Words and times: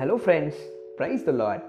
Hello 0.00 0.18
friends 0.26 0.60
praise 0.98 1.24
the 1.24 1.30
Lord 1.30 1.62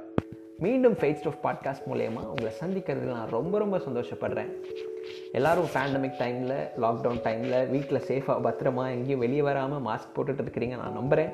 மீண்டும் 0.57 0.93
face 0.93 1.27
of 1.27 1.45
podcast 1.45 1.89
மூலயமா 1.89 2.25
உங்களை 2.25 2.51
சந்திக்கிறதுல 2.63 3.11
நான் 3.11 3.29
ரொம்ப 3.29 3.57
ரொம்ப 3.57 3.77
சந்தோஷப்படுறேன். 3.77 4.49
எல்லோரும் 5.31 5.65
பேண்டமிக் 5.65 6.13
டைமில் 6.19 6.69
லாக்டவுன் 6.81 7.21
டைமில் 7.23 7.69
வீட்டில் 7.69 8.01
சேஃபாக 8.07 8.41
பத்திரமா 8.43 8.89
எங்கேயும் 8.89 9.19
வெளியே 9.19 9.41
வராமல் 9.41 9.93
மாஸ்க் 9.93 10.17
போட்டுட்டு 10.17 10.39
இருக்கிறீங்க 10.41 10.77
நான் 10.77 10.93
நம்புகிறேன் 10.93 11.29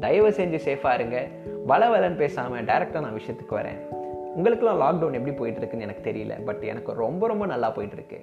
தயவு 0.00 0.28
செஞ்சு 0.28 0.60
சேஃபாக 0.64 0.94
இருங்க. 0.94 1.28
வள 1.66 1.88
வலன்னு 1.88 2.16
பேசாமல் 2.16 2.64
டேரெக்டாக 2.64 3.00
நான் 3.00 3.20
விஷயத்துக்கு 3.20 3.54
வரேன். 3.54 4.02
உங்களுக்குலாம் 4.36 4.80
லாக்டவுன் 4.82 5.16
எப்படி 5.18 5.34
போயிட்டுருக்குன்னு 5.40 5.86
எனக்கு 5.86 6.04
தெரியல. 6.10 6.44
பட் 6.44 6.62
எனக்கு 6.62 6.92
ரொம்ப 6.92 7.26
ரொம்ப 7.32 7.46
நல்லா 7.46 7.68
போயிட்டுருக்கு. 7.76 8.18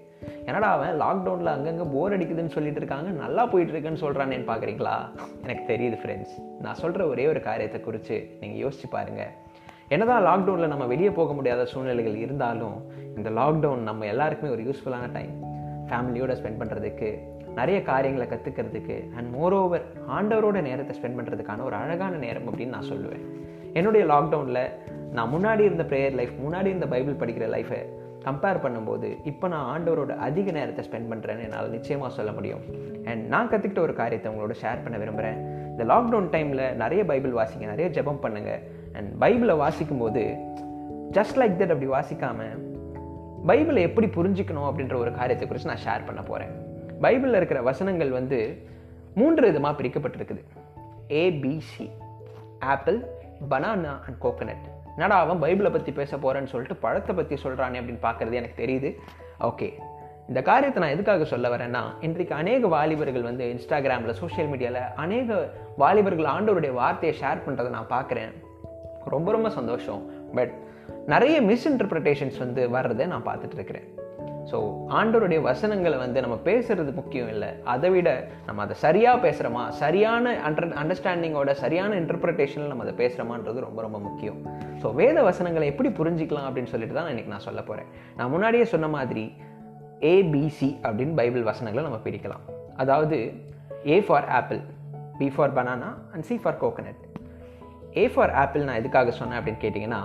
என்னடா 0.46 0.70
அவன் 0.78 1.00
லாக்டவுனில் 1.02 1.54
அங்கங்கே 1.54 1.86
போர் 1.94 2.16
அடிக்குதுன்னு 2.18 2.56
சொல்லிட்டு 2.56 2.82
இருக்காங்க 2.82 3.10
நல்லா 3.24 3.44
போயிட்டுருக்குன்னு 3.52 4.04
சொல்கிறானேன்னு 4.06 4.50
பார்க்குறீங்களா 4.52 4.96
எனக்கு 5.44 5.64
தெரியுது 5.74 6.00
ஃப்ரெண்ட்ஸ் 6.02 6.36
நான் 6.66 6.80
சொல்கிற 6.84 7.08
ஒரே 7.08 7.28
ஒரு 7.28 7.42
காரியத்தை 7.42 7.82
குறித்து 7.82 8.18
நீங்கள் 8.40 8.62
யோசிச்சு 8.64 8.90
பாருங்கள் 8.90 9.32
என்னதான் 9.88 10.26
லாக்டவுனில் 10.26 10.74
நம்ம 10.74 10.86
வெளியே 10.86 11.12
போக 11.12 11.34
முடியாத 11.34 11.66
சூழ்நிலைகள் 11.66 12.16
இருந்தாலும் 12.16 12.78
இந்த 13.18 13.30
லாக்டவுன் 13.30 13.88
நம்ம 13.90 14.06
எல்லாருக்குமே 14.06 14.54
ஒரு 14.54 14.64
யூஸ்ஃபுல்லான 14.64 15.12
டைம் 15.12 15.34
ஃபேமிலியோட 15.90 16.34
ஸ்பெண்ட் 16.40 16.62
பண்ணுறதுக்கு 16.62 17.10
நிறைய 17.56 17.78
காரியங்களை 17.82 18.28
கற்றுக்கிறதுக்கு 18.28 18.98
அண்ட் 19.16 19.30
மோரோவர் 19.36 19.86
ஆண்டவரோட 20.18 20.62
நேரத்தை 20.62 20.94
ஸ்பெண்ட் 20.98 21.18
பண்ணுறதுக்கான 21.20 21.64
ஒரு 21.64 21.76
அழகான 21.76 22.16
நேரம் 22.16 22.48
அப்படின்னு 22.50 22.76
நான் 22.78 22.92
சொல்லுவேன். 22.92 23.26
என்னுடைய 23.74 24.06
லாக்டவுனில் 24.06 24.64
நான் 25.12 25.34
முன்னாடி 25.34 25.60
இருந்த 25.60 25.84
ப்ரேயர் 25.84 26.14
லைஃப் 26.14 26.32
முன்னாடி 26.46 26.66
இருந்த 26.66 26.88
பைபிள் 26.88 27.14
படிக்கிற 27.14 27.46
லைஃபை 27.56 27.82
கம்பேர் 28.26 28.60
பண்ணும்போது 28.64 29.18
இப்போ 29.24 29.48
நான் 29.48 29.68
ஆண்டவரோட 29.74 30.16
அதிக 30.18 30.52
நேரத்தை 30.52 30.86
ஸ்பெண்ட் 30.90 31.12
பண்ணுறேன்னு 31.12 31.42
என்னால் 31.42 31.70
நிச்சயமாக 31.70 32.14
சொல்ல 32.14 32.32
முடியும். 32.32 32.60
அண்ட் 33.06 33.28
நான் 33.28 33.50
கற்றுக்கிட்ட 33.50 33.80
ஒரு 33.80 33.94
காரியத்தை 33.94 34.32
உங்களோட 34.32 34.54
ஷேர் 34.62 34.84
பண்ண 34.84 34.98
விரும்புகிறேன் 34.98 35.40
இந்த 35.70 35.84
லாக்டவுன் 35.84 36.30
டைமில் 36.32 36.74
நிறைய 36.74 37.06
பைபிள் 37.06 37.32
வாசிங்க 37.32 37.66
நிறைய 37.66 38.02
ஜெபம் 38.02 38.22
பண்ணுங்கள் 38.22 38.62
அண்ட் 38.94 39.24
பைபிளை 39.24 39.58
வாசிக்கும் 39.58 39.98
போது 39.98 40.24
ஜஸ்ட் 41.12 41.38
லைக் 41.38 41.58
தட் 41.60 41.74
அப்படி 41.76 41.88
வாசிக்காமல் 41.88 42.58
பைபிளை 43.48 43.82
எப்படி 43.82 44.08
புரிஞ்சிக்கணும் 44.08 44.68
அப்படின்ற 44.70 44.96
ஒரு 44.96 45.12
காரியத்தை 45.12 45.48
குறித்து 45.48 45.72
நான் 45.74 45.84
ஷேர் 45.86 46.06
பண்ண 46.06 46.22
போகிறேன் 46.22 46.54
பைபிளில் 47.02 47.36
இருக்கிற 47.36 47.62
வசனங்கள் 47.62 48.12
வந்து 48.12 48.40
மூன்று 49.16 49.48
விதமாக 49.48 49.84
பிரிக்கப்பட்டிருக்குது. 49.84 50.44
ABC 51.08 51.90
apple 52.60 53.06
banana 53.50 53.94
and 54.06 54.20
coconut 54.22 54.66
என்னடா 54.96 55.20
அவன் 55.20 55.42
பைபிளை 55.42 55.72
பற்றி 55.72 55.92
பேச 55.92 56.18
போகிறேன்னு 56.18 56.52
சொல்லிட்டு 56.54 56.76
பழத்தை 56.76 57.16
பற்றி 57.16 57.36
சொல்கிறானே 57.36 57.80
அப்படின்னு 57.82 58.06
பார்க்குறது 58.08 58.34
எனக்கு 58.34 58.66
தெரியுது. 58.66 58.90
ஓகே 59.44 59.70
இந்த 60.28 60.42
காரியத்தை 60.42 60.84
நான் 60.84 60.92
எதுக்காக 60.92 61.26
சொல்ல 61.26 61.58
வரேன்னா 61.58 61.82
இன்றைக்கு 62.00 62.36
அநேக 62.36 62.68
வாலிபர்கள் 62.68 63.22
வந்து 63.22 63.46
இன்ஸ்டாகிராமில் 63.46 64.12
சோஷியல் 64.12 64.50
மீடியாவில் 64.50 64.94
அநேக 64.96 65.50
வாலிபர்கள் 65.78 66.26
ஆண்டவருடைய 66.26 66.74
வார்த்தையை 66.74 67.22
ஷேர் 67.22 67.44
பண்ணுறதை 67.48 67.70
நான் 67.70 67.90
பார்க்குறேன். 67.90 68.34
ரொம்ப 69.06 69.32
ரொம்ப 69.32 69.50
சந்தோஷம். 69.50 70.32
பட் 70.36 70.54
நிறைய 71.08 71.42
மிஸ்இன்டர்பிரிட்டேஷன்ஸ் 71.42 72.38
வந்து 72.38 72.70
வர்றதை 72.70 73.06
நான் 73.06 73.26
பார்த்துட்டு 73.26 73.54
இருக்கிறேன். 73.54 73.88
ஸோ 74.50 74.58
ஆண்டவருடைய 75.00 75.40
வசனங்களை 75.50 75.98
வந்து 76.04 76.20
நம்ம 76.24 76.38
பேசுறது 76.48 76.92
முக்கியம் 77.00 77.30
இல்லை. 77.34 77.50
அதை 77.74 77.90
விட 77.96 78.10
நம்ம 78.48 78.62
அதை 78.66 78.76
சரியாக 78.86 79.18
பேசுகிறோமா 79.26 79.64
சரியான 79.82 80.34
அண்டர் 80.48 80.68
அண்டர்ஸ்டாண்டிங்கோட 80.82 81.52
சரியான 81.64 81.92
இன்டர்பிரிட்டேஷனில் 82.02 82.72
நம்ம 82.72 82.86
அதை 82.88 82.96
பேசுகிறோமான்றது 83.04 83.60
ரொம்ப 83.68 83.80
ரொம்ப 83.86 84.00
முக்கியம். 84.08 84.40
ஸோ 84.82 84.90
வேத 85.02 85.18
வசனங்களை 85.30 85.68
எப்படி 85.72 85.92
புரிஞ்சிக்கலாம் 86.00 86.48
அப்படின்னு 86.50 86.74
சொல்லிட்டு 86.74 86.98
தான் 87.00 87.10
இன்றைக்கி 87.14 87.34
நான் 87.36 87.48
சொல்ல 87.48 87.62
போகிறேன் 87.70 87.90
நான் 88.20 88.34
முன்னாடியே 88.36 88.66
சொன்ன 88.74 88.90
மாதிரி 88.98 89.26
ஏபிசி 90.14 90.72
அப்படின்னு 90.86 91.16
பைபிள் 91.22 91.50
வசனங்களை 91.52 91.86
நம்ம 91.88 92.02
பிரிக்கலாம். 92.08 92.46
அதாவது 92.84 93.18
A 93.94 93.98
for 94.08 94.30
apple 94.40 94.62
B 95.20 95.28
for 95.36 95.56
banana 95.58 95.90
and 96.14 96.26
C 96.30 96.36
for 96.44 96.62
coconut 96.64 97.02
A 98.02 98.06
for 98.14 98.34
apple 98.44 98.66
நான் 98.68 98.80
எதுக்காக 98.82 99.12
சொன்னேன் 99.20 99.40
அப்படின்னு 99.40 99.64
கேட்டிங்கன்னா 99.66 100.02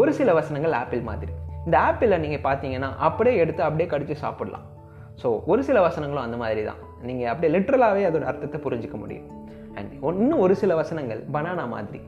ஒரு 0.00 0.10
சில 0.20 0.32
வசனங்கள் 0.38 0.78
ஆப்பிள் 0.82 1.02
மாதிரி. 1.10 1.34
இந்த 1.66 1.76
ஆப்பிளை 1.86 2.16
நீங்கள் 2.24 2.44
பார்த்தீங்கன்னா 2.48 2.90
அப்படியே 3.06 3.36
எடுத்து 3.42 3.62
அப்படியே 3.68 3.88
கடித்து 3.92 4.16
சாப்பிடலாம். 4.24 4.66
ஸோ 5.22 5.28
ஒரு 5.52 5.62
சில 5.68 5.78
வசனங்களும் 5.86 6.26
அந்த 6.26 6.36
மாதிரி 6.42 6.62
தான் 6.68 6.80
நீங்கள் 7.08 7.30
அப்படியே 7.32 7.50
லிட்ரலாகவே 7.54 8.02
அதோட 8.08 8.24
அர்த்தத்தை 8.30 8.58
புரிஞ்சிக்க 8.66 8.96
முடியும். 9.04 9.26
அண்ட் 9.78 9.92
இன்னும் 10.20 10.42
ஒரு 10.44 10.54
சில 10.62 10.74
வசனங்கள் 10.80 11.20
பனானா 11.36 11.64
மாதிரி. 11.74 12.00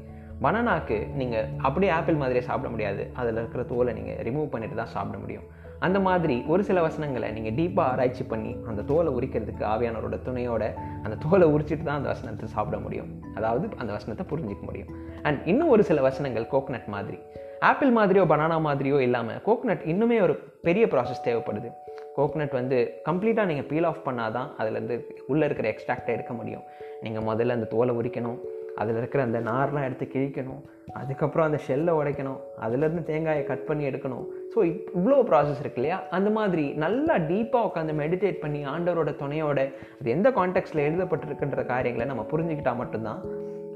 பனானாக்கு 0.45 0.97
நீங்கள் 1.21 1.49
அப்படியே 1.67 1.91
ஆப்பிள் 1.99 2.21
மாதிரியே 2.23 2.43
சாப்பிட 2.49 2.69
முடியாது. 2.75 3.05
அதில் 3.21 3.41
இருக்கிற 3.41 3.63
தோலை 3.73 3.93
நீங்கள் 3.99 4.21
ரிமூவ் 4.29 4.53
பண்ணிட்டு 4.53 4.77
தான் 4.81 4.93
சாப்பிட 4.97 5.19
முடியும். 5.25 5.47
அந்த 5.87 5.99
மாதிரி 6.01 6.45
ஒரு 6.47 6.63
சில 6.65 6.79
வசனங்களை 6.81 7.29
நீங்கள் 7.31 7.57
டீப்பாக 7.59 7.91
ஆராய்ச்சி 7.93 8.25
பண்ணி 8.25 8.57
அந்த 8.69 8.83
தோலை 8.83 9.11
உரிக்கிறதுக்கு 9.15 9.65
ஆவியானவரோட 9.73 10.17
துணையோட 10.27 10.65
அந்த 11.03 11.17
தோலை 11.17 11.49
உரிச்சிட்டு 11.49 11.83
தான் 11.83 11.97
அந்த 11.97 12.09
வசனத்தை 12.09 12.49
சாப்பிட 12.49 12.79
முடியும். 12.79 13.11
அதாவது 13.35 13.69
அந்த 13.77 13.93
வசனத்தை 13.93 14.25
புரிஞ்சிக்க 14.31 14.61
முடியும். 14.61 14.91
அண்ட் 15.23 15.47
இன்னும் 15.47 15.69
ஒரு 15.69 15.85
சில 15.85 16.01
வசனங்கள் 16.01 16.47
கோக்னட் 16.53 16.87
மாதிரி. 16.87 17.19
ஆப்பிள் 17.61 17.93
மாதிரியோ 17.93 18.25
பனானா 18.33 18.57
மாதிரியோ 18.69 18.99
இல்லாமல் 19.01 19.41
கோக்னட் 19.47 19.85
இன்னுமே 19.93 20.23
ஒரு 20.23 20.37
பெரிய 20.63 20.87
ப்ராசஸ் 20.87 21.25
தேவைப்படுது. 21.25 21.71
கோகனட் 22.17 22.55
வந்து 22.61 22.77
கம்ப்ளீட்டாக 23.09 23.51
நீங்கள் 23.51 23.67
பீல் 23.67 23.85
ஆஃப் 23.85 24.05
பண்ணால் 24.05 24.33
தான் 24.33 24.49
அதுலேருந்து 24.59 24.97
உள்ளே 25.27 25.45
இருக்கிற 25.45 25.69
எக்ஸ்ட்ராக்டை 25.75 26.07
எடுக்க 26.07 26.33
முடியும். 26.33 26.63
நீங்கள் 27.03 27.23
முதல்ல 27.23 27.57
அந்த 27.59 27.67
தோலை 27.75 27.95
உரிக்கணும். 27.97 28.39
அதில் 28.81 28.99
இருக்கிற 29.01 29.21
அந்த 29.27 29.39
நார்லாம் 29.51 29.87
எடுத்து 29.89 30.07
கிழிக்கணும். 30.15 30.61
அதுக்கப்புறம் 31.01 31.47
அந்த 31.49 31.59
ஷெல்லை 31.67 31.93
உடைக்கணும். 32.01 32.39
அதுலேருந்து 32.65 33.03
தேங்காயை 33.09 33.43
கட் 33.51 33.67
பண்ணி 33.69 33.85
எடுக்கணும். 33.89 34.25
ஸோ 34.53 34.59
இவ்வளோ 34.99 35.19
ப்ராசஸ் 35.31 35.61
இருக்கு 35.65 35.81
இல்லையா? 35.81 35.99
அந்த 36.17 36.31
மாதிரி 36.39 36.65
நல்லா 36.85 37.15
டீப்பாக 37.31 37.69
உட்காந்து 37.69 37.95
மெடிடேட் 38.03 38.39
பண்ணி 38.45 38.61
ஆண்டவரோட 38.75 39.13
துணையோட 39.23 39.59
அது 40.01 40.15
எந்த 40.17 40.31
கான்டெக்ட்டில் 40.39 40.87
எழுதப்பட்டிருக்குன்ற 40.89 41.65
காரியங்களை 41.73 42.07
நம்ம 42.13 42.27
புரிஞ்சுக்கிட்டால் 42.33 42.81
மட்டும்தான் 42.83 43.23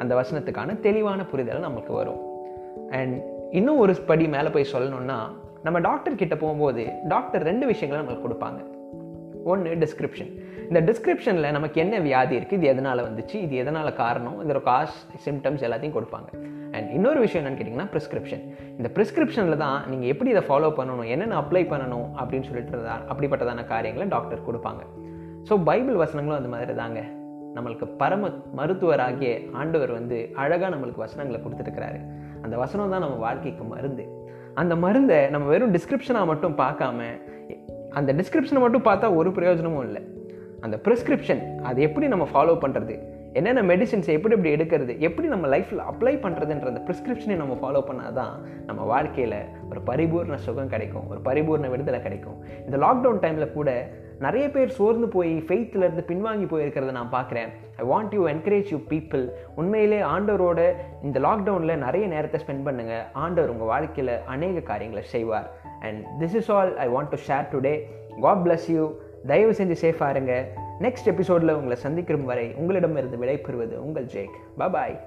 அந்த 0.03 0.13
வசனத்துக்கான 0.21 0.79
தெளிவான 0.87 1.27
புரிதல் 1.33 1.67
நமக்கு 1.69 1.93
வரும். 2.01 2.23
அண்ட் 3.01 3.17
இன்னும் 3.59 3.83
ஒரு 3.85 3.95
படி 4.11 4.27
மேலே 4.37 4.49
போய் 4.49 4.73
சொல்லணும்னா 4.75 5.19
நம்ம 5.67 5.79
டாக்டர் 5.89 6.21
கிட்ட 6.23 6.37
போகும்போது 6.37 6.85
டாக்டர் 7.15 7.43
ரெண்டு 7.51 7.65
விஷயங்களை 7.73 8.01
நம்மளுக்கு 8.03 8.27
கொடுப்பாங்க. 8.27 8.61
ஒன்று 9.53 9.71
டிஸ்கிரிப்ஷன் 9.85 10.33
இந்த 10.73 10.81
டிஸ்கிரிப்ஷனில் 10.89 11.55
நமக்கு 11.55 11.79
என்ன 11.83 11.95
வியாதி 12.05 12.35
இருக்குது 12.37 12.57
இது 12.59 12.67
எதனால் 12.73 13.01
வந்துச்சு 13.07 13.37
இது 13.47 13.55
எதனால் 13.63 13.89
காரணம் 13.99 14.37
இதோட 14.43 14.61
காஸ் 14.69 14.95
சிம்டம்ஸ் 15.25 15.65
எல்லாத்தையும் 15.67 15.97
கொடுப்பாங்க. 15.97 16.29
அண்ட் 16.75 16.89
இன்னொரு 16.97 17.19
விஷயம் 17.25 17.41
என்னென்னு 17.41 17.59
கேட்டிங்கன்னா 17.59 17.89
ப்ரிஸ்கிரிப்ஷன் 17.95 18.45
இந்த 18.79 18.89
ப்ரிஸ்கிரிப்ஷனில் 18.97 19.57
தான் 19.65 19.77
நீங்கள் 19.93 20.11
எப்படி 20.13 20.31
இதை 20.35 20.43
ஃபாலோ 20.47 20.69
பண்ணணும் 20.79 21.09
என்னென்ன 21.15 21.37
அப்ளை 21.41 21.63
பண்ணணும் 21.73 22.07
அப்படின்னு 22.21 22.47
சொல்லிட்டு 22.51 22.79
அப்படிப்பட்டதான 23.15 23.65
காரியங்களை 23.73 24.07
டாக்டர் 24.15 24.47
கொடுப்பாங்க. 24.47 24.85
ஸோ 25.49 25.59
பைபிள் 25.69 25.99
வசனங்களும் 26.05 26.39
அந்த 26.39 26.53
மாதிரி 26.55 26.77
தாங்க. 26.81 27.03
நம்மளுக்கு 27.57 27.89
பரம 28.01 28.31
மருத்துவராகிய 28.61 29.35
ஆண்டவர் 29.63 29.93
வந்து 29.99 30.21
அழகாக 30.45 30.73
நம்மளுக்கு 30.77 31.05
வசனங்களை 31.07 31.41
கொடுத்துருக்கிறாரு 31.45 32.01
அந்த 32.45 32.55
வசனம் 32.65 32.95
தான் 32.97 33.07
நம்ம 33.07 33.21
வாழ்க்கைக்கு 33.27 33.67
மருந்து. 33.75 34.07
அந்த 34.63 34.73
மருந்தை 34.87 35.21
நம்ம 35.37 35.45
வெறும் 35.53 35.77
டிஸ்கிரிப்ஷனாக 35.77 36.31
மட்டும் 36.33 36.57
பார்க்காம 36.65 37.11
அந்த 38.01 38.11
டிஸ்கிரிப்ஷனை 38.23 38.63
மட்டும் 38.67 38.89
பார்த்தா 38.91 39.15
ஒரு 39.21 39.31
பிரயோஜனமும் 39.39 39.87
இல்லை. 39.91 40.03
அந்த 40.67 40.77
ப்ரிஸ்கிரிப்ஷன் 40.87 41.43
அது 41.69 41.79
எப்படி 41.89 42.07
நம்ம 42.15 42.29
ஃபாலோ 42.33 42.55
பண்ணுறது 42.65 42.97
என்னென்ன 43.39 43.61
மெடிசின்ஸ் 43.63 44.09
எப்படி 44.15 44.35
எப்படி 44.37 44.51
எடுக்கிறது? 44.57 44.93
எப்படி 45.07 45.27
நம்ம 45.35 45.47
லைஃப்பில் 45.53 45.83
அப்ளை 45.91 46.13
பண்ணுறதுன்ற 46.25 46.67
அந்த 46.73 46.83
ப்ரிஸ்கிரிப்ஷனை 46.89 47.37
நம்ம 47.43 47.55
ஃபாலோ 47.61 47.81
பண்ணால் 47.89 48.17
தான் 48.19 48.35
நம்ம 48.69 48.81
வாழ்க்கையில் 48.93 49.37
ஒரு 49.71 49.81
பரிபூர்ண 49.91 50.37
சுகம் 50.47 50.73
கிடைக்கும் 50.75 51.07
ஒரு 51.13 51.21
பரிபூர்ண 51.29 51.69
விடுதலை 51.75 52.01
கிடைக்கும். 52.07 52.37
இந்த 52.67 52.77
லாக்டவுன் 52.85 53.23
டைமில் 53.23 53.55
கூட 53.55 53.71
நிறைய 54.27 54.47
பேர் 54.55 54.75
சோர்ந்து 54.79 55.07
போய் 55.15 55.33
ஃபெய்த்லேருந்து 55.47 56.05
பின்வாங்கி 56.11 56.47
போயிருக்கிறத 56.53 56.93
நான் 56.99 57.15
பார்க்குறேன். 57.15 57.49
I 57.83 57.87
want 57.93 58.13
you 58.17 58.25
encourage 58.35 58.69
you 58.75 58.79
people 58.93 59.25
உண்மையிலே 59.61 60.01
ஆண்டவரோட 60.15 60.61
இந்த 61.09 61.21
லாக்டவுனில் 61.27 61.83
நிறைய 61.87 62.07
நேரத்தை 62.15 62.41
ஸ்பெண்ட் 62.45 62.67
பண்ணுங்கள் 62.69 63.07
ஆண்டவர் 63.25 63.53
உங்கள் 63.55 63.73
வாழ்க்கையில் 63.75 64.15
அநேக 64.35 64.65
காரியங்களை 64.73 65.05
செய்வார். 65.15 65.49
And 65.87 66.03
this 66.21 66.37
is 66.43 66.51
all 66.57 66.73
I 66.85 66.89
want 66.97 67.13
to 67.15 67.21
share 67.29 67.49
today 67.55 67.75
God 68.27 68.45
bless 68.47 68.69
you 68.75 68.85
தயவு 69.27 69.53
செஞ்சு 69.53 69.77
சேஃபாக 69.81 70.11
இருங்க. 70.11 70.49
நெக்ஸ்ட் 70.81 71.05
எபிசோடில் 71.05 71.55
உங்களை 71.55 71.77
சந்திக்கும் 71.77 72.25
வரை 72.25 72.55
உங்களிடமிருந்து 72.55 73.17
விடைபெறுவது 73.17 73.77
உங்கள் 73.77 74.05
ஜேக். 74.05 74.35
பபாய் 74.59 74.99